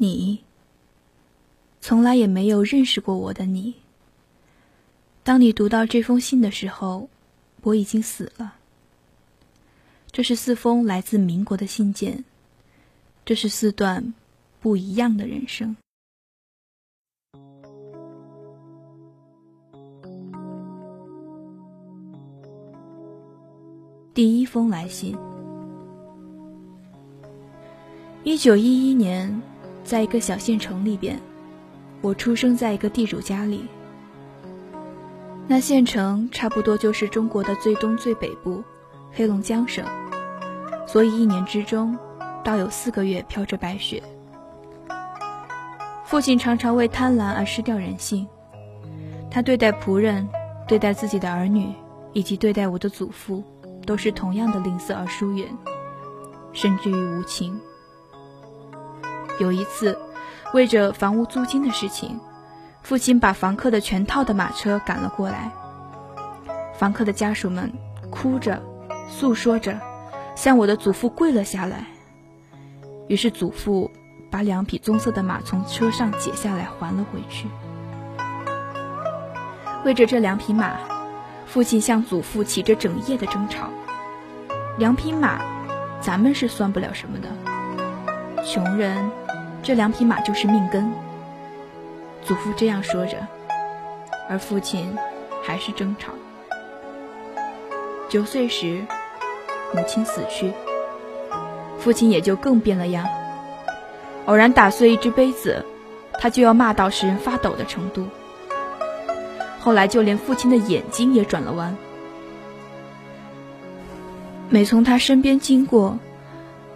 [0.00, 0.44] 你，
[1.80, 3.74] 从来也没有认识过我的你。
[5.24, 7.10] 当你读到这封信的时候，
[7.62, 8.54] 我已经死了。
[10.12, 12.24] 这是四封来自民国的信件，
[13.24, 14.14] 这是四段
[14.60, 15.76] 不一样的人生。
[24.14, 25.16] 第一封来信，
[28.24, 29.42] 一九一一年，
[29.88, 31.18] 在一个小县城里边，
[32.02, 33.64] 我出生在一个地主家里。
[35.46, 38.62] 那县城差不多就是中国的最东最北部，
[39.14, 39.82] 黑龙江省，
[40.86, 41.96] 所以一年之中，
[42.44, 44.02] 倒有四个月飘着白雪。
[46.04, 48.28] 父亲常常为贪婪而失掉人性，
[49.30, 50.28] 他对待仆人，
[50.66, 51.72] 对待自己的儿女，
[52.12, 53.42] 以及对待我的祖父，
[53.86, 55.48] 都是同样的吝啬而疏远，
[56.52, 57.58] 甚至于无情。
[59.38, 59.98] 有一次，
[60.52, 62.18] 为着房屋租金的事情。
[62.80, 65.52] 父亲把房客的全套的马车赶了过来，
[66.78, 67.70] 房客的家属们
[68.10, 68.62] 哭着
[69.10, 69.78] 诉说着，
[70.34, 71.84] 向我的祖父跪了下来。
[73.06, 73.90] 于是祖父
[74.30, 77.46] 把两匹棕色的马从车上解下来还了回去。
[79.84, 80.72] 为着这两匹马，
[81.46, 83.68] 父亲向祖父起着整夜的争吵。
[84.78, 85.40] 两匹马，
[86.00, 87.28] 咱们是算不了什么的，
[88.50, 89.10] 穷人，
[89.62, 90.90] 这两匹马就是命根。
[92.24, 93.18] 祖父这样说着，
[94.26, 94.96] 而父亲
[95.42, 96.12] 还是争吵。
[98.08, 98.86] 九岁时，
[99.74, 100.50] 母亲死去，
[101.78, 103.04] 父亲也就更变了样。
[104.24, 105.62] 偶然打碎一只杯子，
[106.14, 108.06] 他就要骂到使人发抖的程度。
[109.60, 111.76] 后来就连父亲的眼睛也转了弯。
[114.48, 115.98] 每从他身边经过，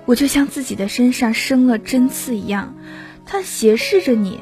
[0.05, 2.75] 我就像自己的身上生了针刺一样，
[3.25, 4.41] 他斜视着你。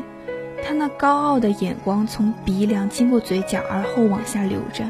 [0.63, 4.85] 他那高傲的眼光从鼻梁经过嘴角，而后往下流着。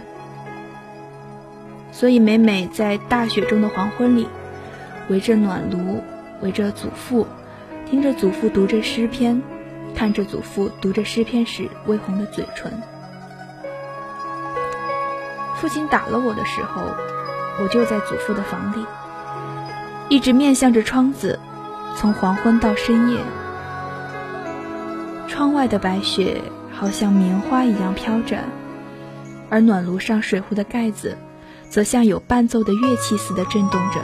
[1.92, 4.26] 所以每每在大雪中的黄昏里，
[5.08, 6.02] 围着暖炉，
[6.40, 7.26] 围着祖父，
[7.88, 9.42] 听着祖父读着诗篇，
[9.94, 12.72] 看着祖父读着诗篇时微红的嘴唇。
[15.56, 16.82] 父亲打了我的时候，
[17.62, 18.84] 我就在祖父的房里，
[20.10, 21.38] 一直面向着窗子，
[21.94, 23.18] 从黄昏到深夜。
[25.28, 26.42] 窗外的白雪
[26.76, 28.38] 好像棉花一样飘着，
[29.48, 31.16] 而暖炉上水壶的盖子，
[31.68, 34.00] 则像有伴奏的乐器似的震动着。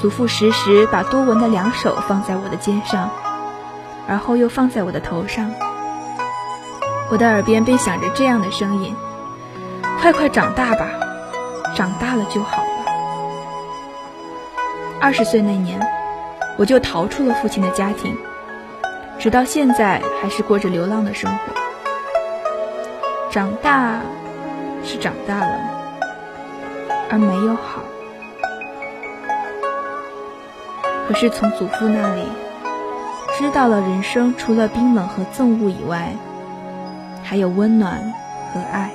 [0.00, 3.08] 祖父时时把多纹的两手放在我的肩上，
[4.08, 5.48] 而后又放在我的头上。
[7.08, 8.96] 我的耳边便响着这样的声音
[10.02, 10.88] ：“快快长大吧，
[11.76, 12.64] 长大了就好。”
[15.00, 15.80] 二十岁那年，
[16.58, 18.14] 我就逃出了父亲的家庭。
[19.18, 21.38] 直到现在，还是过着流浪的生活。
[23.30, 24.00] 长大
[24.84, 25.58] 是长大了，
[27.10, 27.82] 而没有好。
[31.08, 32.22] 可是从祖父那里
[33.38, 36.12] 知道了，人生除了冰冷和憎恶以外，
[37.22, 38.12] 还有温暖
[38.52, 38.90] 和爱。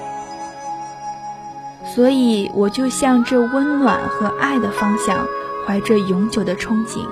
[1.84, 5.26] 所以，我就向这温暖和爱的方向，
[5.66, 7.04] 怀着永久的憧憬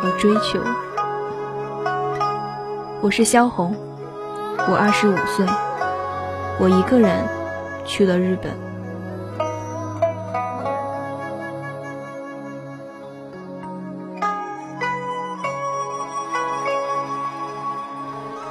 [0.00, 0.60] 和追求。
[3.00, 3.74] 我是萧红，
[4.68, 5.44] 我二十五岁，
[6.60, 7.26] 我一个人
[7.84, 8.56] 去了日本。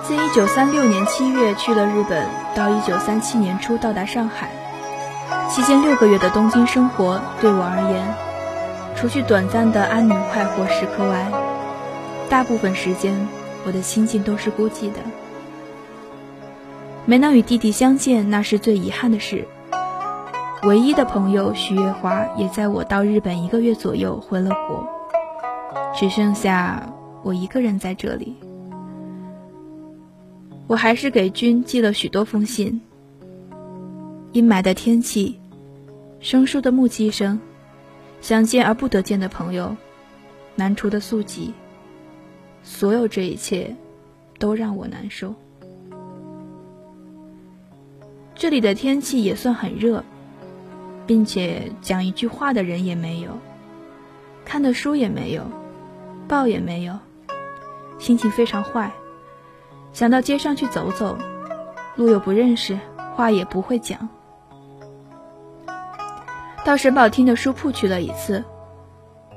[0.04, 4.50] 自一九三六年七月去了日本，到一九三七年初到达上海，
[5.50, 8.27] 期间六个月的东京生活，对我而言，
[9.00, 11.32] 除去短暂的安宁快活时刻外，
[12.30, 13.16] 大部分时间。
[13.66, 15.00] 我的心境都是孤寂的，
[17.06, 19.46] 没能与弟弟相见，那是最遗憾的事。
[20.64, 24.88] 唯一的朋友徐月华也在我到日本一个月左右回了国，
[25.94, 26.92] 只剩下
[27.24, 28.38] 我一个人在这里。
[30.66, 32.82] 我还是给君寄了许多封信。
[34.32, 35.38] 阴霾的天气，
[36.22, 37.38] 生疏的木屐声，
[38.22, 39.76] 想见而不得见的朋友，
[40.56, 41.54] 难除的宿疾。
[42.64, 43.76] 所有这一切，
[44.40, 45.34] 都让我难受。
[48.36, 50.04] 这里的天气也算很热，
[51.06, 53.32] 并且讲一句话的人也没有，
[54.44, 55.44] 看的书也没有，
[56.28, 57.00] 报也没有，
[57.98, 58.92] 心情非常坏。
[59.94, 61.18] 想到街上去走走，
[61.96, 62.78] 路又不认识，
[63.16, 64.10] 话也不会讲。
[66.68, 68.44] 到沈宝厅的书铺去了一次，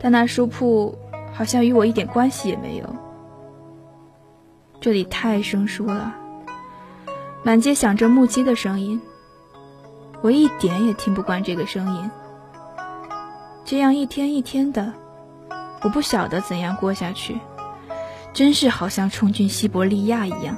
[0.00, 0.98] 但那书铺
[1.32, 2.96] 好像与我一点关系也没有。
[4.80, 6.12] 这里太生疏了，
[7.44, 9.00] 满街响着木屐的声音，
[10.22, 12.10] 我一点也听不惯这个声音。
[13.64, 14.92] 这样一天一天的，
[15.82, 17.38] 我不晓得怎样过下去，
[18.32, 20.56] 真是好像冲进西伯利亚一样。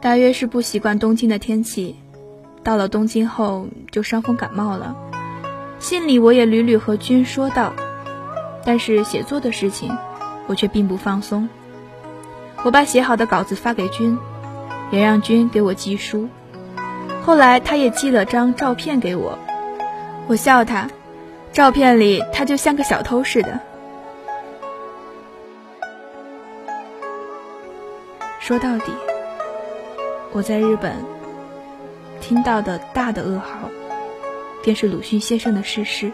[0.00, 1.96] 大约是不习惯东京的天气，
[2.62, 4.96] 到了东京后就伤风感冒了。
[5.78, 7.72] 信里我也屡屡和君说道，
[8.64, 9.96] 但是写作的事情，
[10.46, 11.48] 我却并不放松。
[12.62, 14.18] 我把写好的稿子发给君，
[14.90, 16.28] 也让君给我寄书。
[17.24, 19.38] 后来他也寄了张照片给我，
[20.26, 20.88] 我笑他。
[21.52, 23.58] 照片里，他就像个小偷似的。
[28.38, 28.92] 说到底，
[30.32, 30.94] 我在日本
[32.30, 33.68] 听到的大的噩耗，
[34.62, 36.12] 便是鲁迅先生的逝世。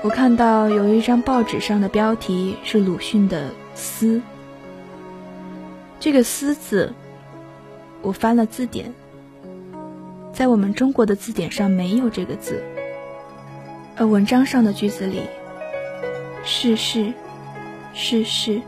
[0.00, 4.16] 我看到有一张报纸上的标题是鲁迅的《思》，
[6.00, 6.94] 这个“思”字，
[8.00, 8.90] 我翻了字典，
[10.32, 12.64] 在我们中国的字典上没有这个字。
[13.98, 15.24] 而文章上的句子里
[16.42, 17.12] ，“逝世，
[17.92, 18.62] 逝世”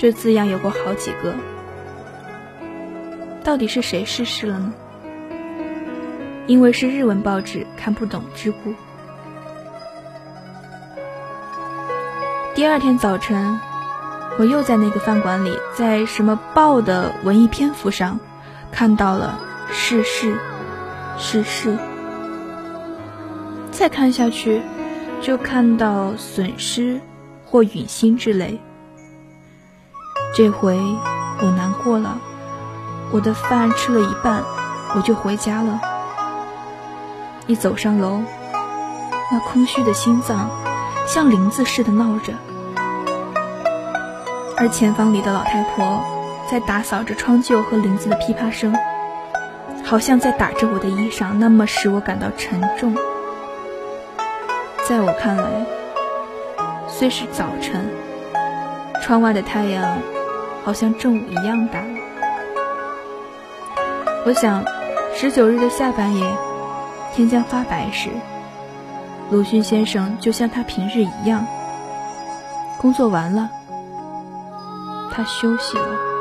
[0.00, 1.34] 这字样有过好几个，
[3.44, 4.72] 到底是谁逝世了呢？
[6.46, 8.72] 因为是日文报纸，看不懂之故。
[12.54, 13.60] 第二天早晨，
[14.38, 18.18] 我又在那个饭馆里，在什么报的文艺篇幅上，
[18.72, 19.38] 看到了
[19.70, 20.38] “逝世，
[21.18, 21.76] 逝世”。
[23.70, 24.62] 再看下去，
[25.20, 26.98] 就看到损失
[27.44, 28.58] 或陨星之类。
[30.34, 30.80] 这回
[31.40, 32.20] 我难过了，
[33.14, 34.42] 我的饭吃了一半，
[34.96, 35.80] 我就回家了。
[37.46, 38.22] 一走上楼，
[39.30, 40.50] 那空虚的心脏
[41.06, 42.32] 像林子似的闹着，
[44.56, 46.02] 而前房里的老太婆
[46.50, 48.74] 在打扫着窗旧和林子的噼啪声，
[49.84, 52.96] 好像在打着我的衣裳，那么使我感到沉重。
[54.88, 55.64] 在我看来，
[56.88, 57.88] 虽是早晨，
[59.00, 59.98] 窗外的太阳
[60.64, 61.78] 好像正午一样大。
[64.26, 64.64] 我想，
[65.14, 66.26] 十九日的下半夜，
[67.12, 68.08] 天将发白时，
[69.30, 71.46] 鲁迅先生就像他平日一样，
[72.78, 73.50] 工作完了，
[75.12, 76.13] 他休息了。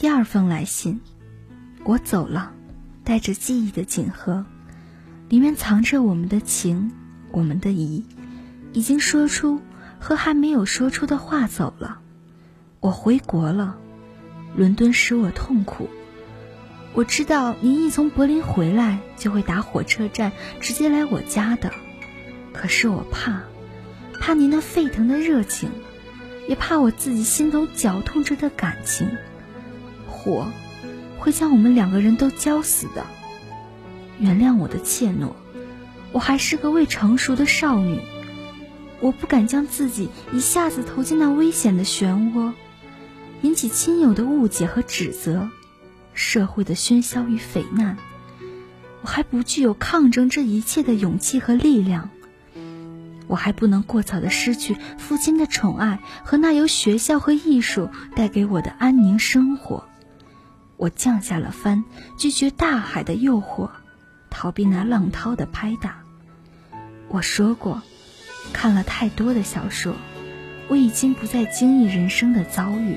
[0.00, 1.02] 第二封来信，
[1.84, 2.54] 我走了，
[3.04, 4.46] 带着记忆的锦盒，
[5.28, 6.90] 里面藏着我们的情，
[7.32, 8.06] 我们的谊，
[8.72, 9.60] 已经说出
[9.98, 12.00] 和还没有说出的话走了。
[12.80, 13.76] 我回国了，
[14.56, 15.90] 伦敦使我痛苦。
[16.94, 21.74] 我知道您一从柏林回来就会打火车站直接来我家的，
[22.54, 23.42] 可是我怕，
[24.18, 25.68] 怕您那沸腾的热情，
[26.48, 29.06] 也怕我自己心头绞痛着的感情。
[30.20, 30.52] 火
[31.18, 33.06] 会将我们两个人都浇死的。
[34.18, 35.32] 原谅我的怯懦，
[36.12, 38.00] 我还是个未成熟的少女，
[39.00, 42.52] 我不敢将自己一下子投进那危险的漩涡，
[43.40, 45.48] 引起亲友的误解和指责，
[46.12, 47.96] 社会的喧嚣与匪难。
[49.00, 52.10] 我还不具有抗争这一切的勇气和力量，
[53.26, 59.88] 我还不能过早的失去父亲的宠爱和那由学校和艺术带给我的安宁生活。
[60.80, 61.84] 我降下了帆，
[62.16, 63.68] 拒绝大海的诱惑，
[64.30, 65.98] 逃避那浪涛的拍打。
[67.08, 67.82] 我说过，
[68.54, 69.94] 看了太多的小说，
[70.68, 72.96] 我已经不再经历人生的遭遇。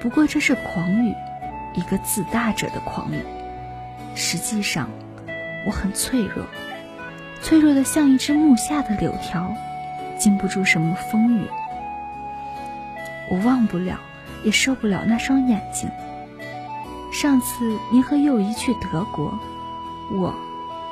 [0.00, 1.14] 不过这是狂语，
[1.74, 3.24] 一个自大者的狂语。
[4.14, 4.90] 实际上，
[5.66, 6.44] 我很脆弱，
[7.40, 9.56] 脆弱的像一只木下的柳条，
[10.18, 11.46] 经不住什么风雨。
[13.30, 13.98] 我忘不了，
[14.44, 15.88] 也受不了那双眼睛。
[17.12, 19.38] 上次您和幼仪去德国，
[20.10, 20.34] 我、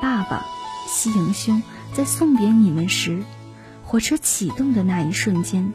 [0.03, 0.45] 爸爸、
[0.87, 1.63] 西营兄
[1.95, 3.23] 在送别你们时，
[3.83, 5.73] 火车启动的那一瞬间，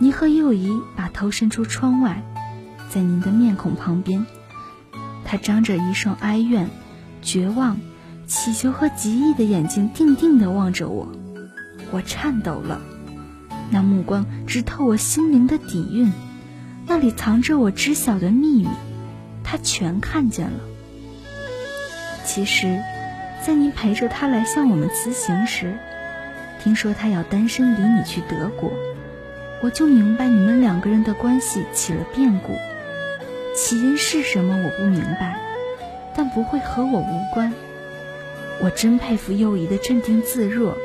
[0.00, 2.22] 您和幼仪把头伸出窗外，
[2.90, 4.26] 在您的面孔旁边，
[5.24, 6.68] 他张着一双哀怨、
[7.22, 7.78] 绝望、
[8.26, 11.08] 祈求和极意的眼睛，定定地望着我。
[11.92, 12.80] 我颤抖了，
[13.70, 16.12] 那目光直透我心灵的底蕴，
[16.84, 18.68] 那里藏着我知晓的秘密。
[19.50, 20.60] 他全看见了。
[22.22, 22.78] 其实，
[23.42, 25.72] 在您陪着他来向我们辞行时，
[26.62, 28.70] 听说他要单身离你去德国，
[29.62, 32.52] 我就明白你们两个人的关系起了变故。
[33.56, 35.40] 起因是什么我不明白，
[36.14, 37.54] 但不会和我无关。
[38.60, 40.76] 我真佩服幼仪的镇定自若、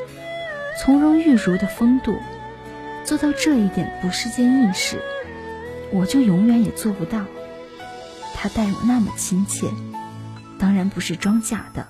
[0.80, 2.16] 从容玉如的风度，
[3.04, 5.02] 做到这一点不是件易事，
[5.92, 7.26] 我就永远也做不到。
[8.44, 9.72] 他待我那么亲切，
[10.60, 11.88] 当然不是装假的。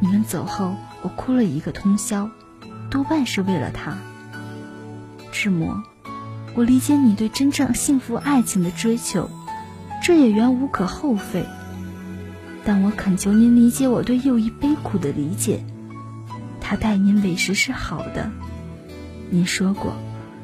[0.00, 2.28] 你们走后，我哭了一个通宵，
[2.90, 3.96] 多半是为了他。
[5.30, 5.80] 志摩，
[6.56, 9.30] 我理解你对真正幸福爱情的追求，
[10.02, 11.46] 这也原无可厚非。
[12.64, 15.64] 但我恳求您理解我对幼仪悲苦的理解。
[16.60, 18.28] 他待您委实是好的，
[19.30, 19.94] 您说过，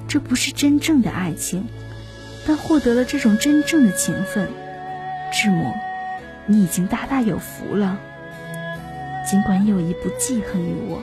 [0.07, 1.65] 这不是真正的爱情，
[2.47, 4.49] 但获得了这种真正的情分。
[5.33, 5.75] 志摩，
[6.47, 7.99] 你已经大大有福了。
[9.29, 11.03] 尽管友谊不记恨于我，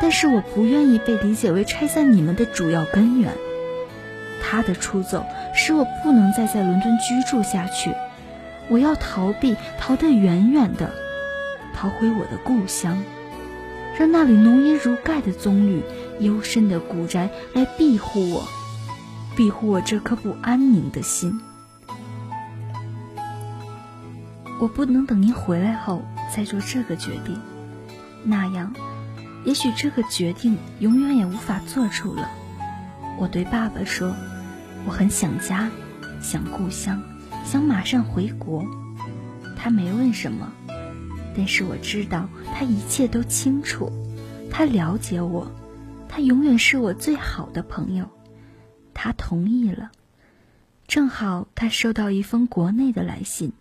[0.00, 3.32] 但是我不愿意被理解为拆散你们的主要根源。
[4.40, 7.92] 他的出走使我不能再在伦敦居住下去，
[8.68, 10.90] 我要逃避，逃得远远的，
[11.74, 13.02] 逃回我的故乡，
[13.98, 15.82] 让那里浓荫如盖的棕榈、
[16.20, 18.46] 幽深的古宅来庇护我，
[19.36, 21.40] 庇护我这颗不安宁的心。
[24.60, 26.02] 我不能等您回来后
[26.34, 27.38] 再做这个决定，
[28.24, 28.72] 那样，
[29.44, 32.28] 也许这个决定永远也无法做出了。
[33.18, 34.14] 我对爸爸说
[34.84, 35.70] ：“我很想家，
[36.20, 37.00] 想故乡，
[37.44, 38.64] 想马上回国。”
[39.56, 40.52] 他没问什么，
[41.36, 43.92] 但是我知道他一切都清楚，
[44.50, 45.50] 他了解我，
[46.08, 48.08] 他永远是我最好的朋友。
[48.92, 49.90] 他同意了，
[50.88, 53.52] 正好他收到一封国内的来信。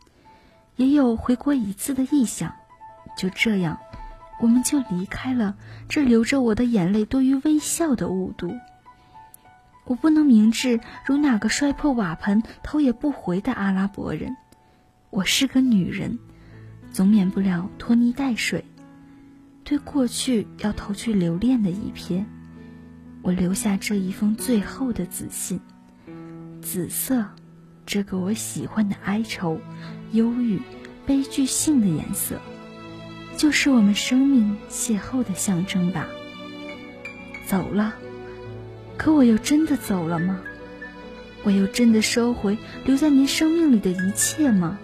[0.78, 2.56] 也有回国一次的意向，
[3.18, 3.78] 就这样，
[4.40, 5.56] 我们就离开了
[5.90, 8.56] 这流着我的眼泪多于微笑的雾都。
[9.86, 14.36] 我不能明智如哪个摔破瓦盆头也不回的阿拉伯人。
[15.10, 16.20] 我是个女人，
[16.92, 18.66] 总免不了拖泥带水，
[19.64, 22.24] 对过去要投去留恋的一瞥。
[23.24, 25.60] 我留下这一封最后的紫信，
[26.62, 27.26] 紫色。
[27.86, 29.62] 这个我喜欢的哀愁、
[30.12, 30.60] 忧郁、
[31.06, 32.40] 悲剧性的颜色，
[33.36, 36.08] 就是我们生命邂逅的象征吧。
[37.46, 37.94] 走了，
[38.98, 40.42] 可我又真的走了吗？
[41.44, 44.78] 我又真的收回留在您生命里的一切吗？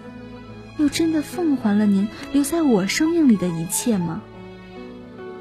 [0.78, 4.22] 又真的奉还了您留在我生命里的一切吗？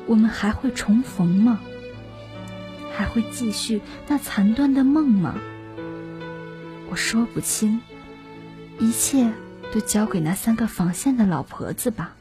[0.05, 1.59] 我们还会重逢吗？
[2.93, 5.35] 还会继续那残断的梦吗？
[6.89, 7.79] 我说不清，
[8.79, 9.31] 一切
[9.73, 12.15] 都交给那三个纺线的老婆子吧。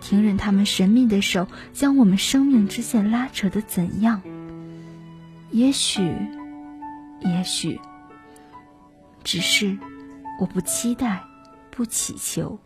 [0.00, 4.20] 听任他们神秘的手将我们生命之线拉扯的怎样？
[5.52, 6.02] 也许，
[7.20, 7.80] 也许，
[9.22, 9.78] 只是
[10.40, 11.22] 我不期待，
[11.70, 12.58] 不祈求。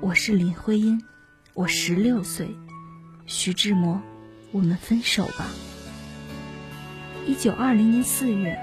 [0.00, 1.02] 我是林徽因，
[1.54, 2.54] 我十六岁。
[3.24, 4.02] 徐志摩，
[4.52, 5.46] 我们分手吧。
[7.26, 8.54] 一九二零年四月。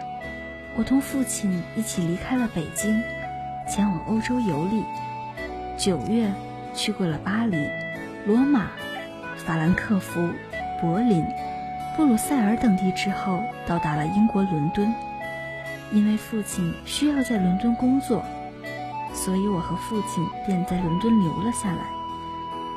[0.78, 3.02] 我同父亲一起离开了北京，
[3.68, 4.84] 前往欧洲游历。
[5.78, 6.32] 九月，
[6.74, 7.68] 去过了巴黎、
[8.26, 8.68] 罗马、
[9.36, 10.30] 法兰克福、
[10.80, 11.26] 柏林、
[11.98, 14.94] 布鲁塞尔等地之后，到达了英国伦敦。
[15.92, 18.24] 因为父亲需要在伦敦工作，
[19.14, 21.84] 所以我和父亲便在伦敦留了下来。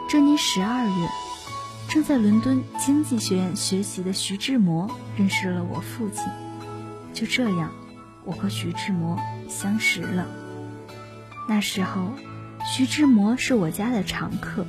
[0.09, 1.09] 这年十二月，
[1.89, 6.25] 正在伦敦经济学院学习的徐志摩认识了我父亲。
[7.13, 7.71] 就这样。
[8.25, 10.26] 我和徐志摩相识了。
[11.49, 12.11] 那时候，
[12.75, 14.66] 徐志摩是我家的常客，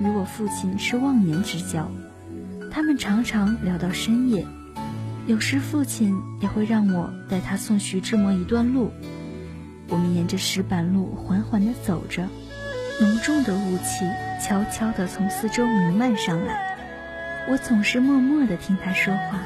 [0.00, 1.90] 与我父亲是忘年之交。
[2.70, 4.46] 他们常常聊到深夜，
[5.26, 8.92] 有时父亲也会让我带他送徐志摩一段路。
[9.88, 12.28] 我们沿着石板路缓缓地走着，
[13.00, 14.04] 浓重的雾气
[14.46, 16.76] 悄悄地从四周弥漫上来。
[17.50, 19.40] 我总是默默地听他说话，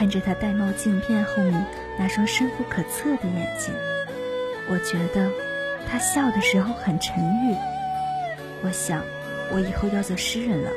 [0.00, 1.66] 看着他玳瑁镜片后面
[1.98, 3.70] 那双深不可测的眼睛。
[4.66, 5.30] 我觉得
[5.86, 7.54] 他笑的时候很沉郁。
[8.62, 9.02] 我想，
[9.52, 10.70] 我以后要做诗人了。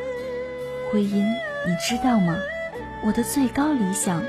[0.91, 2.37] 慧英，你知道吗？
[3.01, 4.21] 我的最高理想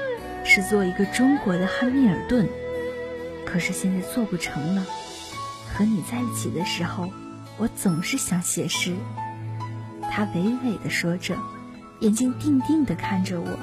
[0.45, 2.49] 是做一个中国的汉密尔顿。
[3.45, 4.87] 可是现在做不成了。
[5.75, 7.11] 和你在一起的时候，
[7.57, 8.95] 我总是想写诗。
[10.09, 11.37] 他娓娓地说着，
[11.99, 13.59] 眼睛定定地看着我，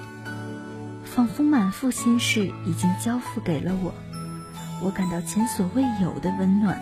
[1.13, 3.93] 仿佛满腹心事已经交付给了我。
[4.81, 6.81] 我感到前所未有的温暖。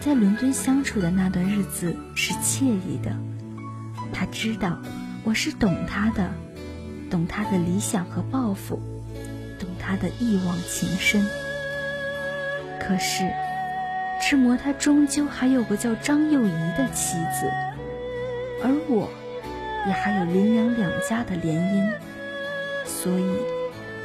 [0.00, 3.10] 在伦敦相处的那段日子是惬意的。
[4.12, 4.78] 他知道
[5.24, 6.30] 我是懂他的，
[7.10, 8.80] 懂他的理想和抱负，
[9.58, 11.26] 懂他的一往情深。
[12.78, 13.28] 可是，
[14.22, 17.50] 志摩他终究还有个叫张幼仪的妻子，
[18.62, 19.10] 而我，
[19.88, 21.90] 也还有林梁两家的联姻，
[22.86, 23.26] 所以，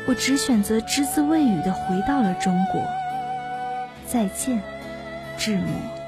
[0.07, 2.81] 我只选择只字未语的回到了中国。
[4.07, 4.61] 再见，
[5.37, 6.00] 志摩。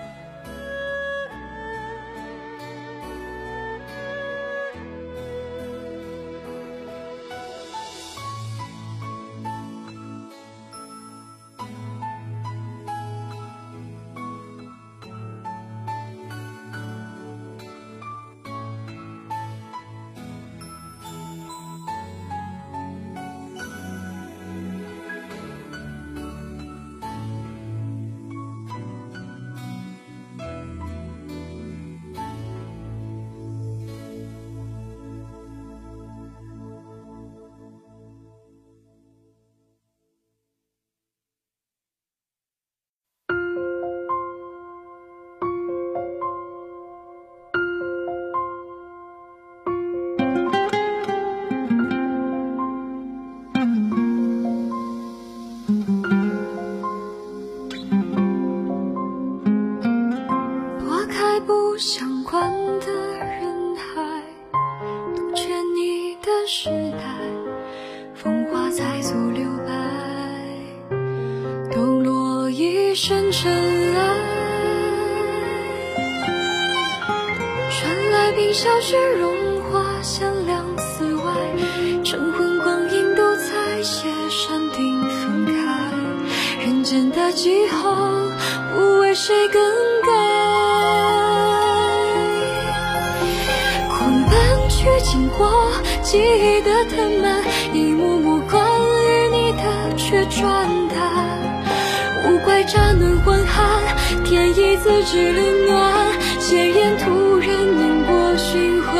[102.33, 105.93] 无怪乍暖还寒，天意自知冷暖，
[106.39, 108.35] 斜眼突然凝波。
[108.35, 108.91] 循环，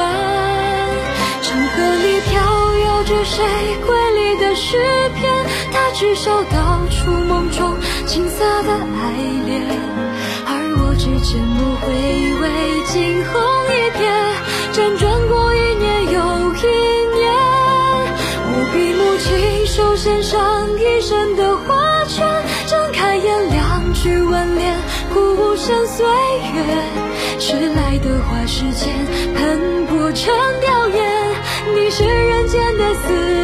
[1.41, 2.39] 长河里飘
[2.86, 3.43] 摇着谁
[3.88, 4.78] 瑰丽的诗
[5.15, 5.34] 篇？
[5.72, 7.74] 他至少道出梦中
[8.06, 9.17] 青涩的爱
[9.48, 9.65] 恋，
[10.46, 11.89] 而我只缄默回
[12.39, 12.46] 味
[12.86, 13.34] 惊鸿
[13.74, 14.00] 一瞥。
[14.74, 16.19] 辗转过一年又
[16.54, 16.62] 一
[17.17, 17.24] 年，
[18.46, 21.53] 我闭目亲手献上一生的，
[24.34, 24.76] 挽联，
[25.13, 26.60] 孤身岁月。
[27.38, 28.91] 迟来的花时间，
[29.36, 31.02] 喷薄成凋叶。
[31.76, 33.42] 你是人间的四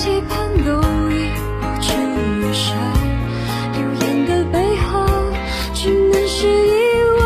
[0.00, 0.70] 期盼都
[1.10, 1.28] 已
[1.60, 2.72] 不知于谁。
[3.74, 4.90] 流言的背后，
[5.74, 6.72] 只能是疑
[7.18, 7.20] 问。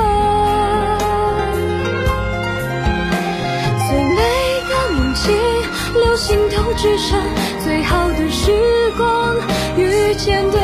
[3.86, 4.18] 最美
[4.68, 5.22] 的梦境，
[6.02, 7.16] 留心头只剩
[7.62, 8.50] 最好的时
[8.98, 9.36] 光。
[9.76, 10.58] 遇见对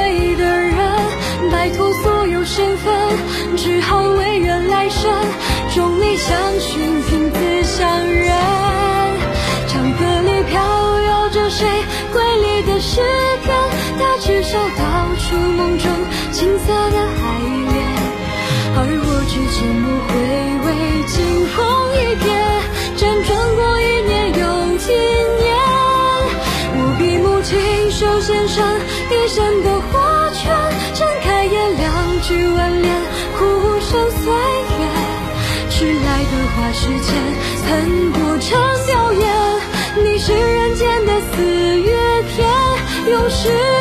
[43.09, 43.80] 有时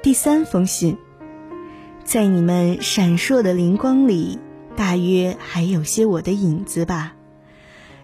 [0.00, 0.96] 第三封信，
[2.04, 4.38] 在你们闪烁的灵光里，
[4.76, 7.16] 大约还有些我的影子吧。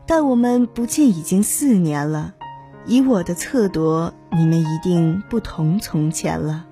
[0.05, 2.35] 但我们不见已经四年了，
[2.85, 6.67] 以我的测度，你们一定不同从前了。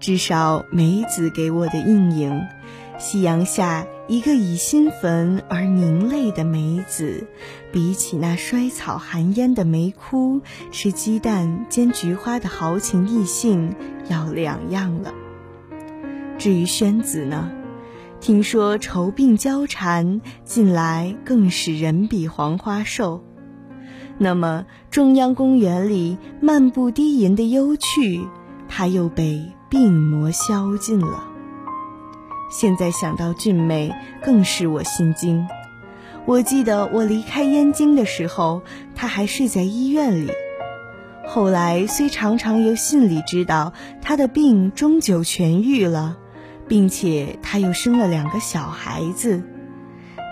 [0.00, 2.42] 至少梅子给我的印影。
[2.98, 7.28] 夕阳下，一个以新坟而凝泪的梅子，
[7.70, 10.40] 比起那衰草含烟的梅窟，
[10.72, 13.76] 吃鸡蛋煎菊花的豪情逸兴
[14.08, 15.14] 要两样了。
[16.38, 17.52] 至于宣子呢，
[18.20, 23.22] 听说愁病交缠，近来更是人比黄花瘦。
[24.18, 28.26] 那么中央公园里漫步低吟的幽趣，
[28.68, 31.27] 他又被病魔消尽了。
[32.50, 35.46] 现在想到俊美，更是我心惊。
[36.24, 38.62] 我记得我离开燕京的时候，
[38.94, 40.30] 他还睡在医院里。
[41.26, 46.16] 后来虽常常由信里知道他的病终究痊愈了，
[46.66, 49.42] 并且他又生了两个小孩子，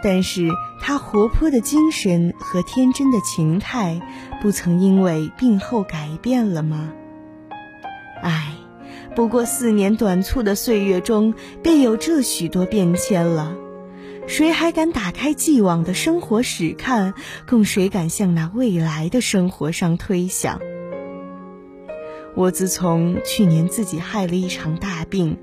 [0.02, 0.48] 但是
[0.81, 4.00] 他活泼的精神和天真的情态，
[4.40, 6.92] 不曾因为病后改变了吗？
[8.22, 8.55] 唉。
[9.16, 13.57] 不过四年短促的岁月中，便有这许多变迁了。
[14.26, 17.14] 谁还敢打开既往的生活史看？
[17.46, 20.61] 更谁敢向那未来的生活上推想？
[22.35, 25.38] 我自从去年自己害了一场大病，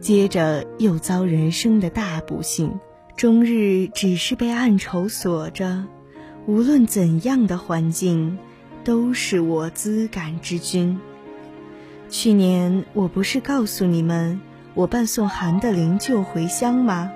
[0.00, 2.80] 接着又遭人生的大不幸，
[3.14, 5.84] 终日只是被暗愁锁着。
[6.48, 8.36] 无论怎样的环境，
[8.82, 10.98] 都是我资感之君。
[12.12, 14.38] 去年我不是告诉你们，
[14.74, 17.10] 我伴送韩的灵柩回乡吗？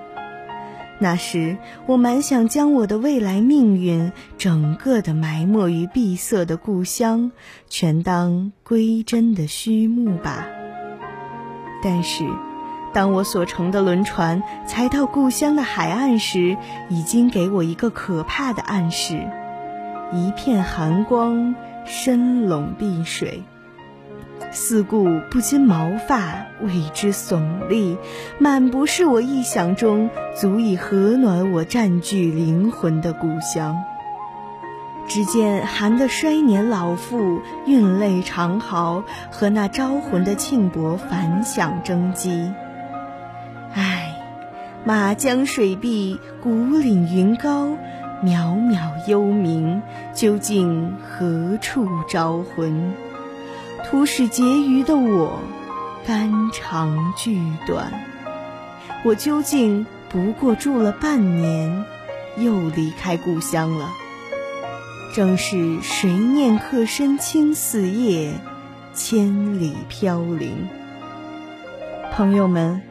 [0.98, 7.30] 那时我蛮想将我的未来命运整个的埋没于闭塞的故乡，
[7.68, 10.46] 全当归真的虚墓吧。
[11.84, 12.24] 但是，
[12.94, 16.56] 当我所乘的轮船才到故乡的海岸时，
[16.88, 19.28] 已经给我一个可怕的暗示：
[20.14, 21.54] 一片寒光，
[21.84, 23.42] 深笼碧水。
[24.58, 27.98] 四顾不禁毛发为之耸立，
[28.38, 33.76] 满不是我臆想中足以和暖我占据灵魂的故乡。
[35.06, 42.50] 只见寒的衰年老妇韵泪长嚎，和那招魂的庆伯反响争激。
[43.74, 44.16] 唉，
[44.86, 47.76] 马江水碧，古岭云高，
[48.24, 49.82] 渺渺幽冥，
[50.14, 52.94] 究竟何处招魂？
[53.88, 55.38] 图使结余的我，
[56.04, 57.92] 肝肠俱断。
[59.04, 61.84] 我究竟不过住了半年，
[62.36, 63.92] 又离开故乡了。
[65.14, 68.34] 正是谁念客身轻似叶，
[68.92, 70.66] 千里飘零。
[72.12, 72.82] 朋友们，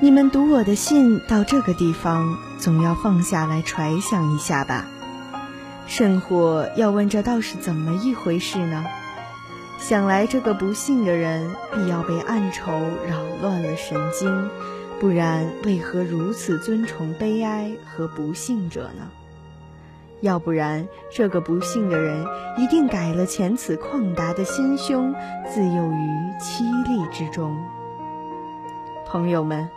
[0.00, 4.86] 你们读我的信到这个地方，总要放下来揣想一下吧。
[5.86, 8.84] 甚或要问这倒是怎么一回事呢？
[9.82, 12.70] 想来这个不幸的人必要被暗愁
[13.04, 14.48] 扰乱了神经，
[15.00, 19.10] 不然为何如此尊崇悲哀和不幸者呢？
[20.20, 22.24] 要不然这个不幸的人
[22.56, 25.12] 一定改了前此旷达的心胸，
[25.52, 26.06] 自幼于
[26.40, 27.52] 凄厉之中。
[29.04, 29.68] 朋友们，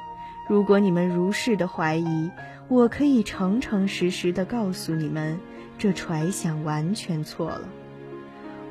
[0.47, 2.29] 如果你们如是的怀疑，
[2.67, 5.39] 我可以诚诚实实的告诉你们，
[5.79, 7.61] 这揣想完全错了。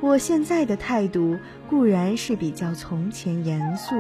[0.05, 1.39] 我现在的态度
[1.71, 3.95] 固然是比较从前严肃，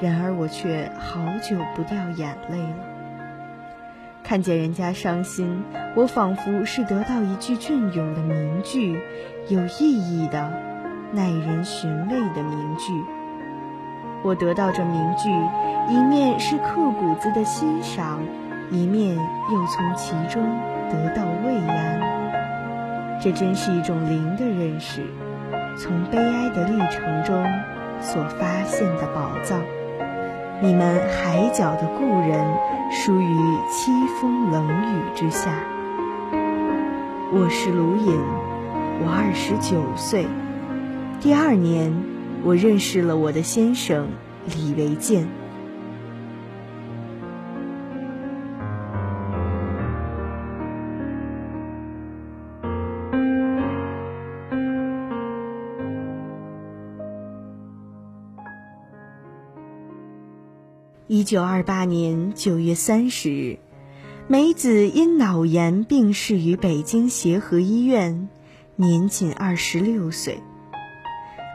[0.00, 2.76] 然而我却好久不掉眼泪了。
[4.24, 5.62] 看见人家伤心，
[5.94, 8.98] 我仿佛是得到一句隽永的名句，
[9.48, 10.50] 有意义的、
[11.12, 12.90] 耐人寻味的名句。
[14.22, 15.28] 我得到这名句，
[15.92, 18.22] 一面是刻骨子的欣赏，
[18.70, 20.42] 一面又从其中
[20.88, 23.20] 得到慰安。
[23.20, 25.02] 这真是一种灵的认识。
[25.76, 27.44] 从悲哀的历程中
[28.00, 29.62] 所发现的宝藏。
[30.60, 32.44] 你们海角的故人，
[32.90, 33.36] 疏于
[33.70, 35.50] 凄风冷雨之下。
[37.32, 38.16] 我是卢隐，
[39.00, 40.26] 我二十九岁。
[41.20, 41.92] 第二年，
[42.44, 44.08] 我认识了我的先生
[44.54, 45.26] 李维健。
[61.22, 63.60] 一九二八年九月三十日，
[64.26, 68.28] 梅子因脑炎病逝于北京协和医院，
[68.74, 70.40] 年仅二十六岁。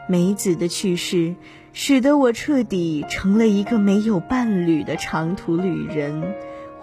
[0.08, 1.34] 梅子的去世，
[1.74, 6.34] 使得我彻底成了一个没有伴侣的长途旅人，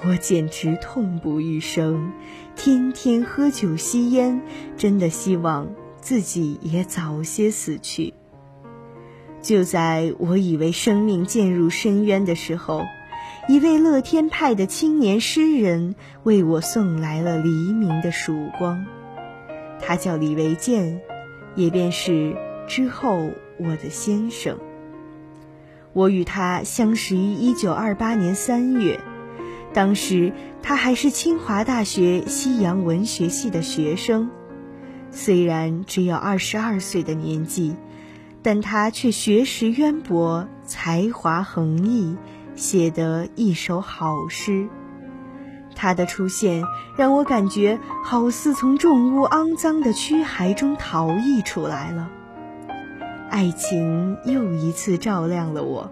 [0.04, 2.12] 我简直痛不欲生，
[2.56, 4.40] 天天喝酒吸烟，
[4.78, 5.68] 真的希望
[6.02, 8.14] 自己也早些死去。
[9.46, 12.82] 就在我以为生命渐入深渊的时候，
[13.48, 18.88] 一位乐天派的青年诗人为我送来了黎明的曙光。
[19.80, 21.00] 他叫李维健，
[21.54, 22.36] 也便是
[22.68, 23.30] 之后
[23.60, 24.58] 我的先生。
[25.94, 29.00] 我与他相识于一九二八年三月，
[29.76, 34.32] 当时他还是清华大学西洋文学系的学生，
[35.12, 37.76] 虽然只有二十二岁的年纪。
[38.46, 42.16] 但他却学识渊博，才华横溢，
[42.56, 44.68] 写得一首好诗。
[45.74, 46.64] 他的出现
[46.96, 52.12] 让我感觉好似从重污肮脏的躯骸中逃逸出来了。
[53.32, 55.92] 爱情又一次照亮了我。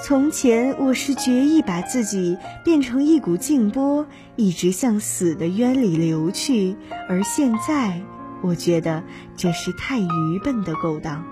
[0.00, 6.76] 从前我是决意把自己变成一股静波，一直向死的渊里流去，
[7.08, 8.00] 而现在
[8.40, 9.02] 我觉得
[9.36, 11.24] 这是太愚笨的勾当。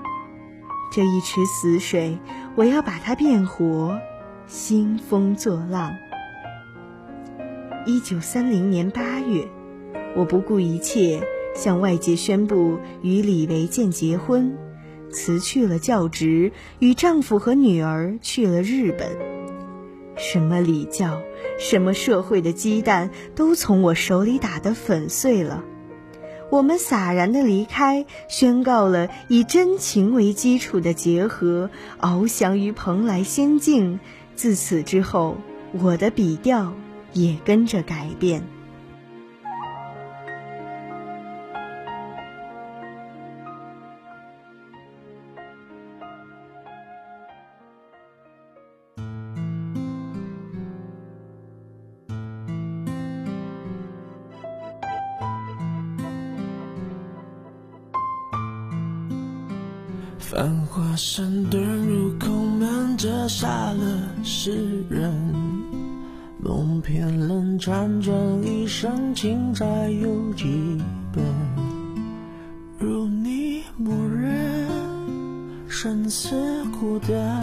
[0.90, 2.18] 这一池死水，
[2.57, 3.98] 我要把它变活，
[4.46, 5.94] 兴风作浪。
[7.85, 9.46] 一九三零年八月，
[10.16, 11.22] 我不顾一切
[11.55, 14.57] 向外界宣布与李维健结婚，
[15.11, 19.11] 辞去了教职，与丈夫和女儿去了日本。
[20.16, 21.20] 什么礼教，
[21.59, 25.62] 什么社会的鸡蛋，都从我手里打得粉碎了。
[26.50, 34.00] 我们洒然的离开，宣告了以真情为基础的结合，翱翔于蓬莱仙境。
[34.34, 35.37] 自此之后，
[35.72, 36.72] 我的笔调
[37.12, 38.42] 也跟着改变。
[60.30, 65.10] 繁华山遁入空门，折煞了世人。
[66.38, 68.14] 梦偏冷，辗转
[68.44, 70.76] 一生，情债有几
[71.14, 71.24] 本？
[72.78, 74.68] 如你默认，
[75.66, 76.36] 生死
[76.78, 77.38] 孤单，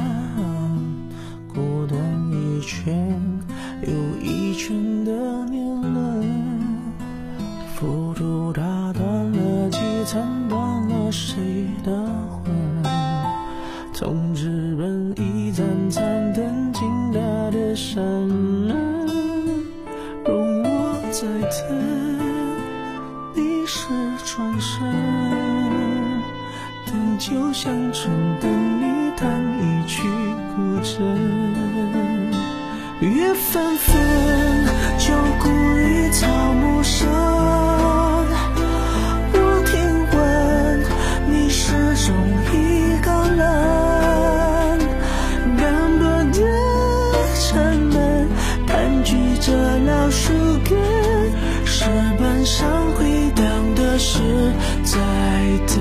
[54.15, 54.21] 是
[54.84, 54.97] 在
[55.67, 55.75] 等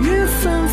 [0.00, 0.63] 缘分。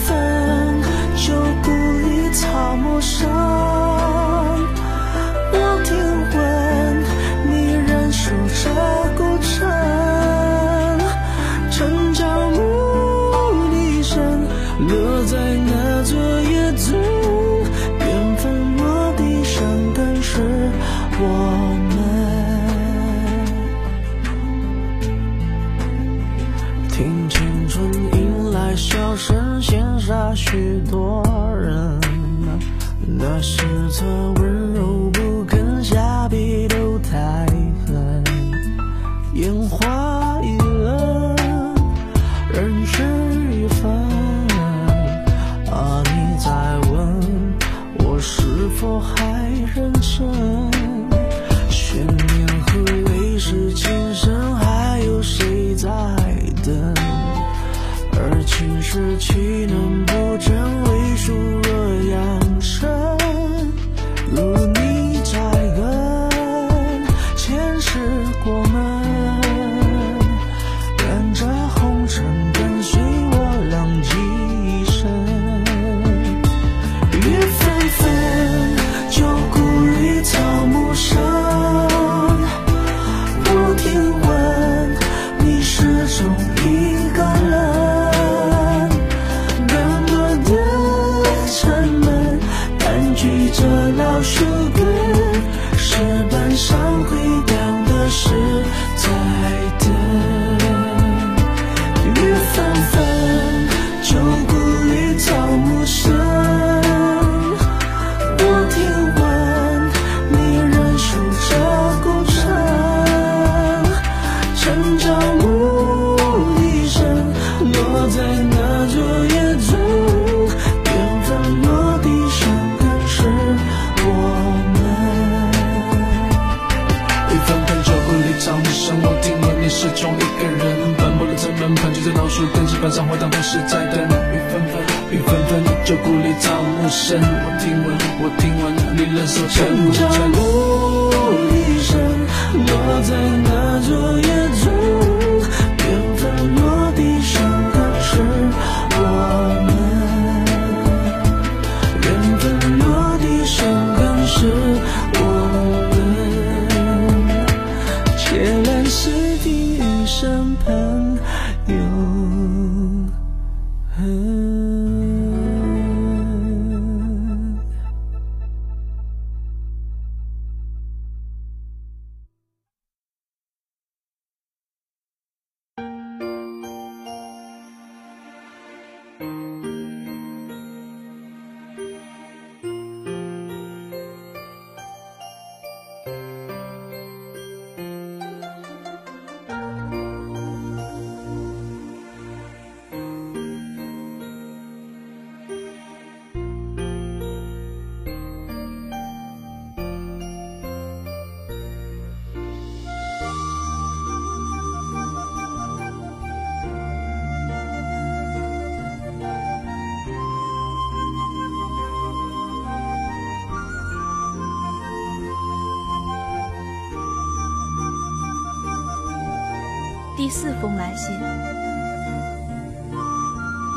[220.32, 221.14] 四封来信，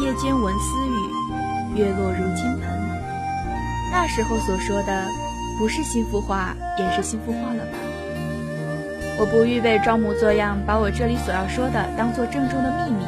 [0.00, 2.68] 夜间闻私语，月落如金盆。
[3.90, 5.04] 那时候所说的，
[5.58, 7.78] 不是心腹话，也是心腹话了吧？
[9.18, 13.04] 我不预备装模作样把我这里所要说的当做郑重的秘密，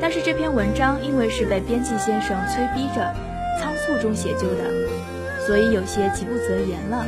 [0.00, 3.12] 但是这篇文章因为是被编辑先生催逼着
[3.60, 4.62] 仓促中写就的，
[5.44, 7.04] 所以有些急不择言了。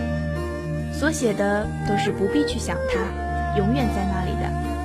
[0.92, 4.75] 所写的都是不必去想它，永远在那里的。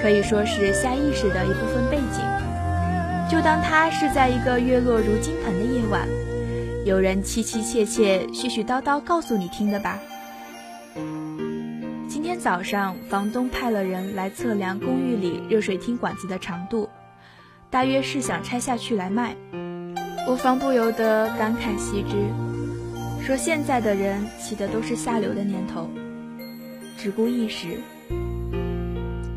[0.00, 2.22] 可以说是下意识的一部分背景，
[3.28, 6.08] 就当它是在一个月落如金盆的夜晚，
[6.84, 9.98] 有人凄凄切切、絮絮叨叨告诉你听的吧。
[12.08, 16.88] 今天早上，房东派了人来测量公寓里热水厅管子的长度，
[17.68, 19.34] 大约是想拆下去来卖。
[20.28, 25.88] 我方不由得感慨惜之，说现在的人起的都是下流的念头，
[26.96, 27.80] 只顾一时。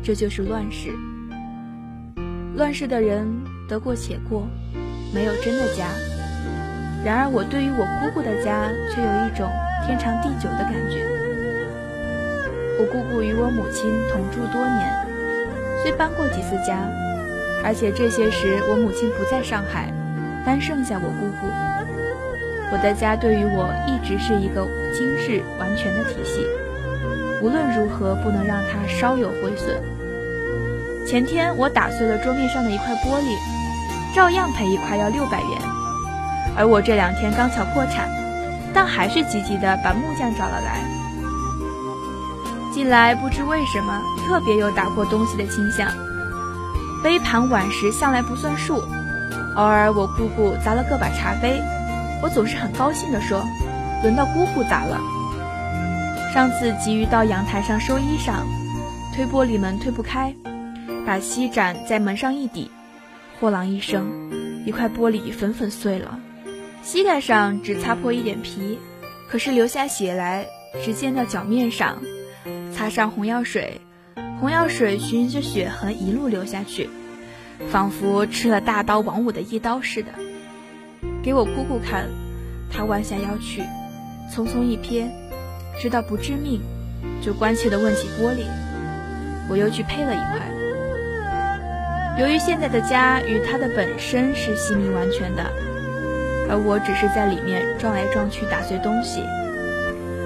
[0.02, 0.90] 这就是乱世。
[2.56, 3.26] 乱世的人
[3.68, 4.46] 得过且过，
[5.14, 5.86] 没有真的家。
[7.04, 9.48] 然而我对于我姑姑的家却有一种
[9.86, 11.02] 天长地久的感觉。
[12.78, 14.92] 我姑姑与我母亲同住多年，
[15.82, 16.82] 虽搬过几次家，
[17.64, 19.92] 而且这些时我母亲不在上海，
[20.44, 21.46] 单剩下我姑姑。
[22.72, 26.46] 我的家对于我一直是一个精致完全的体系。
[27.42, 29.82] 无论如何不能让它稍有毁损。
[31.06, 33.36] 前天我打碎了桌面上的一块玻璃，
[34.14, 35.60] 照样赔一块要六百元。
[36.56, 38.08] 而我这两天刚巧破产，
[38.72, 40.80] 但还是积极的把木匠找了来。
[42.72, 45.88] 近来不知为什么特别有打破东西的倾向，
[47.02, 48.80] 杯盘碗食向来不算数。
[49.56, 51.60] 偶尔我姑姑砸了个把茶杯，
[52.22, 53.42] 我总是很高兴地说
[54.02, 55.00] ：“轮到姑姑砸了。”
[56.32, 58.36] 上次急于到阳台上收衣裳，
[59.14, 60.34] 推玻璃门推不开，
[61.04, 62.70] 把锡盏在门上一抵，
[63.38, 64.32] 货啷一声，
[64.64, 66.18] 一块玻璃粉粉碎了。
[66.82, 68.78] 膝盖上只擦破一点皮，
[69.28, 70.46] 可是流下血来，
[70.82, 71.98] 直溅到脚面上，
[72.74, 73.82] 擦上红药水，
[74.40, 76.88] 红药水循着血痕一路流下去，
[77.70, 80.12] 仿佛吃了大刀王五的一刀似的。
[81.22, 82.08] 给我姑姑看，
[82.70, 83.60] 她弯下腰去，
[84.34, 85.10] 匆匆一瞥。
[85.82, 86.60] 知道不致命，
[87.20, 88.44] 就关切地问起玻璃。
[89.50, 90.40] 我又去配了一块。
[92.20, 95.42] 由于现在的家与它的本身是细密完全的，
[96.48, 99.24] 而我只是在里面撞来撞去打碎东西，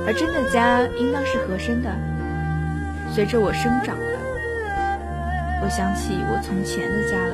[0.06, 1.88] 而真的家应当是合身的，
[3.10, 4.04] 随着我生长的。
[5.62, 7.32] 我想起我从前的家了。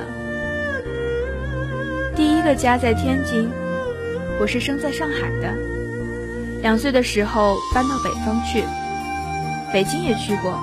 [2.15, 3.51] 第一个家在天津，
[4.39, 5.72] 我是生在上海的。
[6.63, 8.65] 两岁的时候搬到北方去，
[9.73, 10.61] 北京也去过，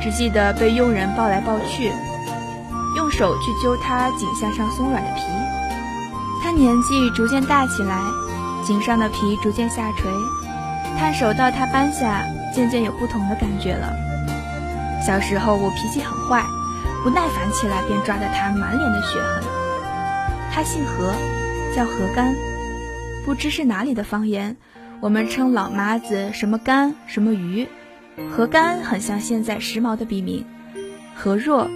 [0.00, 1.90] 只记得被佣人抱来抱去，
[2.96, 5.22] 用手去揪他颈项上松软的皮。
[6.40, 8.00] 他年纪逐渐大起来，
[8.64, 10.08] 颈上的皮逐渐下垂，
[10.96, 12.22] 探手到他扳下，
[12.54, 13.92] 渐渐有不同的感觉了。
[15.04, 16.44] 小时候我脾气很坏，
[17.02, 19.42] 不耐烦起来便抓得他满脸的血痕。
[20.52, 21.12] 他姓何，
[21.74, 22.32] 叫何干，
[23.26, 24.56] 不知是哪里的方言。
[25.00, 27.68] 我们称老妈子什么干什么鱼，
[28.30, 30.44] 何干很像现在时髦的笔名，
[31.14, 31.70] 何若、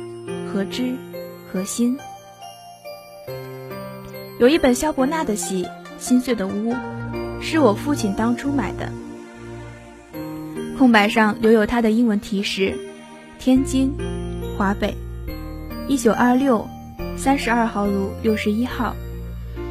[0.52, 0.94] 何知、
[1.50, 1.96] 何心。
[4.40, 5.64] 有一本萧伯纳的戏
[5.98, 6.72] 《心碎的屋》，
[7.40, 8.90] 是我父亲当初买的。
[10.76, 12.76] 空白上留有他的英文提示：
[13.38, 13.92] 天津，
[14.58, 14.96] 华北，
[15.86, 16.68] 一九二六，
[17.16, 18.96] 三十二号路六十一号，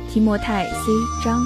[0.10, 0.86] 提莫泰 C
[1.22, 1.42] 张。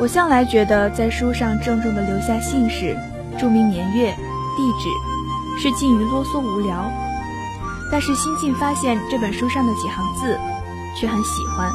[0.00, 2.96] 我向来觉得在书上郑重地留下姓氏、
[3.38, 4.10] 注明年月、
[4.56, 6.90] 地址，是近于啰嗦无聊。
[7.90, 10.38] 但是新近发现这本书上的几行字。
[10.94, 11.72] 却很喜欢，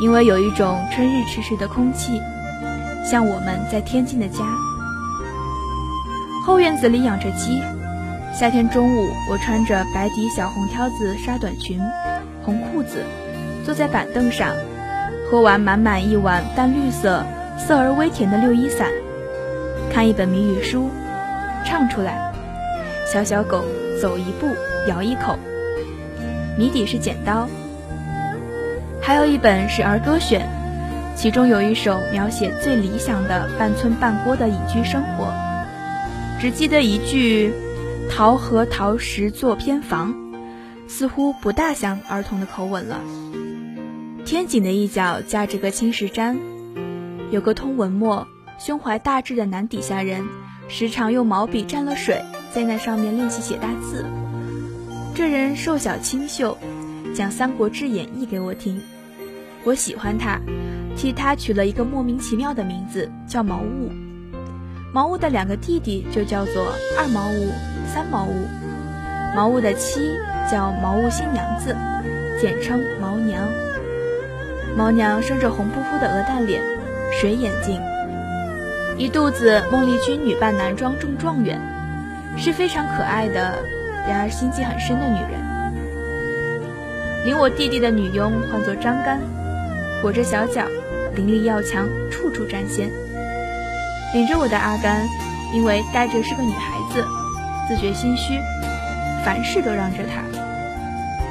[0.00, 2.20] 因为有一种春日迟迟的空气，
[3.04, 4.44] 像我们在天津的家。
[6.46, 7.60] 后院子里养着鸡，
[8.32, 11.80] 夏天中午，我穿着白底小红挑子纱短裙，
[12.44, 13.04] 红裤子，
[13.64, 14.54] 坐在板凳上，
[15.32, 17.24] 喝完满满一碗淡绿色、
[17.56, 18.92] 涩而微甜的六一散，
[19.90, 20.90] 看一本谜语书，
[21.64, 22.30] 唱出来：
[23.06, 23.64] 小小狗
[23.98, 24.46] 走一步
[24.88, 25.38] 咬一口，
[26.58, 27.48] 谜底是剪刀。
[29.00, 30.46] 还有一本是儿歌选，
[31.16, 35.32] 其中有一首描写最理想的半村半郭的隐居生活，
[36.38, 37.54] 只记得一句
[38.14, 40.14] “桃核桃石做偏房”，
[40.86, 43.00] 似乎不大像儿童的口吻了。
[44.32, 46.38] 天井的一角架着个青石毡，
[47.30, 48.26] 有个通文墨、
[48.58, 50.24] 胸怀大志的男底下人，
[50.68, 52.18] 时常用毛笔蘸了水，
[52.50, 54.06] 在那上面练习写大字。
[55.14, 56.56] 这人瘦小清秀。
[57.14, 58.80] 讲《三国志演义》给我听，
[59.64, 60.40] 我喜欢他，
[60.96, 63.92] 替他取了一个莫名其妙的名字，叫毛物。
[64.94, 67.50] 毛物的两个弟弟就叫做二毛物、
[67.86, 68.46] 三毛物。
[69.36, 70.16] 毛物的妻
[70.50, 71.76] 叫毛物新娘子，
[72.40, 73.46] 简称毛娘。
[74.76, 76.62] 毛娘生着红扑扑的鹅蛋脸、
[77.12, 77.80] 水眼睛，
[78.96, 81.60] 一肚子孟丽君女扮男装中状元，
[82.38, 83.58] 是非常可爱的，
[84.08, 85.42] 然而心机很深的女人。
[87.26, 89.20] 领我弟弟的女佣唤作张干，
[90.00, 90.64] 裹着小脚，
[91.14, 92.90] 伶俐要强，处处占先。
[94.14, 95.06] 领着我的阿甘，
[95.54, 97.04] 因为带着是个女孩子，
[97.68, 98.38] 自觉心虚，
[99.22, 100.22] 凡事都让着她。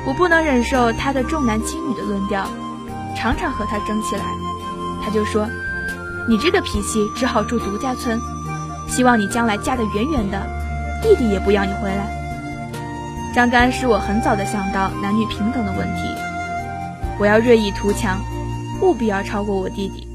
[0.05, 2.47] 我不能忍受她的重男轻女的论调，
[3.21, 4.25] 常常和他争起来。
[5.03, 5.47] 他就说
[6.27, 8.19] ：“你这个脾气，只好住独家村。
[8.87, 10.41] 希望你将来嫁得远远的，
[11.03, 12.19] 弟弟也不要你回来。”
[13.35, 16.01] 张干使我很早的想到男女平等的问题，
[17.19, 18.19] 我要锐意图强，
[18.81, 20.07] 务必要超过我弟弟。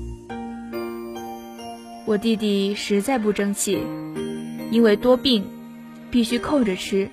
[2.07, 3.81] 我弟弟实在不争气，
[4.73, 5.47] 因为多病，
[6.11, 7.09] 必须扣着吃，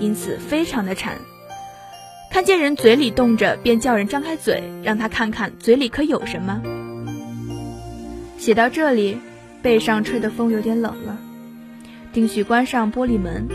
[0.00, 1.16] 因此非常的馋。
[2.36, 6.60] 看见人嘴里动着，便叫人张开嘴，让他看看嘴里可有什么。
[8.36, 9.18] 写到这里，
[9.62, 11.16] 背上吹的风有点冷了，
[12.12, 13.48] 丁许关上玻璃门。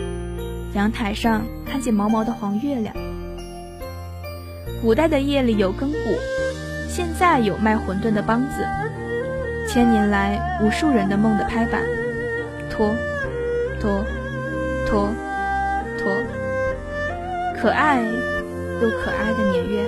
[0.73, 2.95] 阳台上看见毛毛的黄月亮。
[4.81, 5.97] 古代的夜里有更鼓，
[6.89, 8.65] 现在有卖馄饨的梆子。
[9.67, 11.83] 千年来无数人的梦的拍板，
[12.71, 12.95] 拖，
[13.79, 14.03] 拖，
[14.87, 15.13] 拖，
[15.99, 16.23] 拖，
[17.61, 18.03] 可爱
[18.81, 19.85] 又可爱的年月。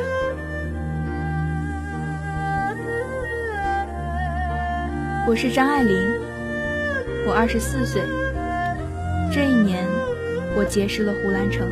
[5.28, 6.12] 我是张爱玲，
[7.26, 8.04] 我二十四岁，
[9.34, 9.84] 这一年。
[10.56, 11.68] 我结识了胡兰成。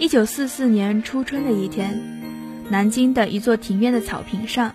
[0.00, 2.00] 一九四四年初春的一天，
[2.68, 4.72] 南京的一座庭院的草坪上，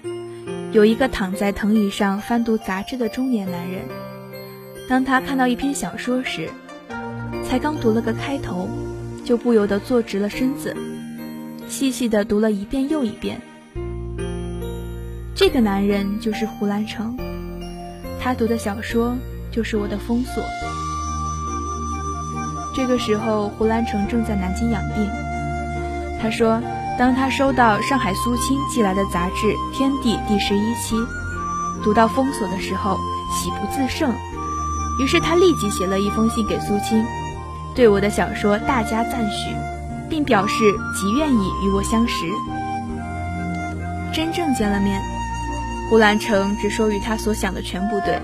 [0.74, 3.84] 有一个躺在藤椅上翻读杂志的中年男人。
[4.90, 6.50] 当他看到一篇小说时，
[7.42, 8.68] 才刚读了个开头，
[9.24, 10.76] 就不由得坐直了身子，
[11.70, 13.40] 细细的读了一遍又一遍。
[15.34, 17.18] 这个男人就是胡兰成，
[18.20, 19.16] 他读的小说
[19.54, 20.44] 就是我的封锁。
[22.76, 25.08] 这个时候，胡兰成正在南京养病。
[26.22, 26.62] 他说，
[26.98, 29.48] 当他收到上海苏青寄来的杂志
[29.78, 30.96] 《天地》第十一期，
[31.84, 32.98] 读到封锁的时候，
[33.32, 34.12] 喜不自胜。
[35.00, 37.04] 于是他立即写了一封信给苏青，
[37.76, 39.56] 对我的小说大加赞许，
[40.10, 40.56] 并表示
[40.96, 42.26] 极愿意与我相识。
[44.14, 45.02] 真正见了面，
[45.90, 48.20] 胡兰成只说与他所想的全不对。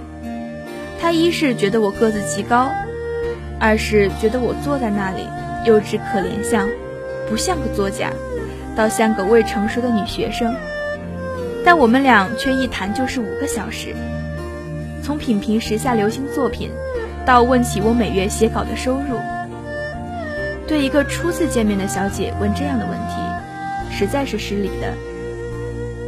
[1.02, 2.70] 他一是觉得我个子极高。
[3.60, 5.28] 二是觉得我坐在那里
[5.66, 6.70] 幼稚可怜相，
[7.30, 8.12] 不像个作家，
[8.76, 10.55] 倒像个未成熟的女学生。
[11.66, 13.93] 但我们俩却一谈就是五个小时，
[15.03, 16.72] 从品评时下流行作品，
[17.26, 19.20] 到问起我每月写稿的收入。
[20.66, 23.16] 对一个初次见面的小姐问这样的问题，
[23.91, 24.93] 实在是失礼的。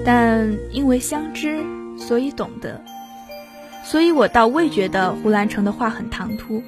[0.05, 1.59] 但因为相知，
[1.97, 2.81] 所以懂得，
[3.83, 6.63] 所以我倒未觉得胡兰成的话很唐突。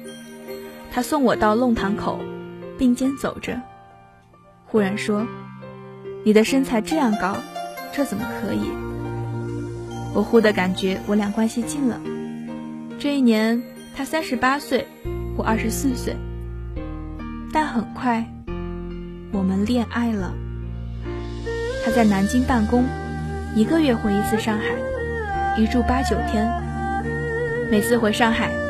[0.94, 2.20] 他送我到弄堂口，
[2.78, 3.60] 并肩走着，
[4.64, 5.26] 忽然说
[6.22, 7.36] ：“你的身材这样高，
[7.92, 8.70] 这怎么可以？”
[10.14, 12.00] 我忽的感觉我俩关系近了。
[12.96, 13.60] 这一年
[13.96, 14.86] 他三十八岁，
[15.36, 16.14] 我二十四岁。
[17.52, 18.24] 但很快，
[19.32, 20.32] 我们恋爱了。
[21.84, 22.84] 他在南京办公，
[23.56, 26.48] 一个月回一次上海，一住八九天。
[27.68, 28.63] 每次回上海。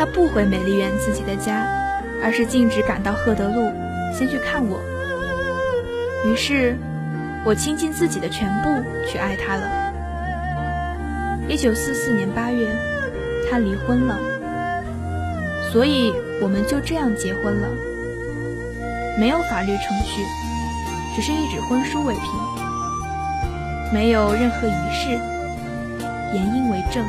[0.00, 1.66] 他不回美丽园自己的家，
[2.24, 3.70] 而是径直赶到赫德路，
[4.14, 4.80] 先去看我。
[6.24, 6.74] 于是，
[7.44, 9.62] 我倾尽自己的全部去爱他了。
[11.48, 12.74] 一九四四年八月，
[13.50, 14.18] 他离婚了，
[15.70, 17.68] 所以我们就这样结婚了。
[19.18, 20.22] 没有法律程序，
[21.14, 22.24] 只是一纸婚书为凭，
[23.92, 25.10] 没有任何仪式，
[26.32, 27.04] 言音为证。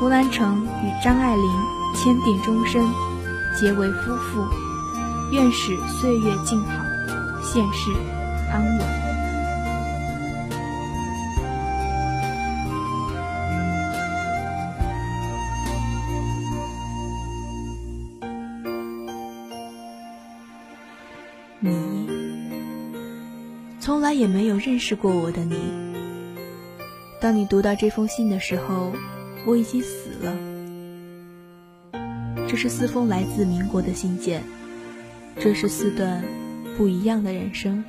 [0.00, 1.44] 胡兰成与张爱玲
[1.94, 2.82] 签订终身，
[3.54, 4.42] 结为夫妇，
[5.30, 6.82] 愿使岁月静好，
[7.44, 7.90] 现世
[8.50, 8.80] 安稳。
[21.58, 22.08] 你，
[23.78, 25.60] 从来也没有认识过我的你。
[27.20, 28.94] 当你读到这封信的时候。
[29.46, 30.36] 我已经死了。
[32.48, 34.42] 这是四封来自民国的信件，
[35.38, 36.24] 这是四段
[36.76, 37.84] 不一样的人生。